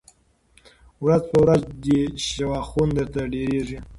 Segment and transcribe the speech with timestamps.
[1.03, 3.79] ورځ په ورځ دي شواخون درته ډېرېږی